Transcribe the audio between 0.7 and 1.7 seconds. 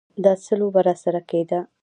راسره کېده.